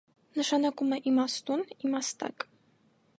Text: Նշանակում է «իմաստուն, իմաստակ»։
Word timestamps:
Նշանակում 0.37 0.95
է 0.95 0.99
«իմաստուն, 1.11 1.63
իմաստակ»։ 1.91 2.47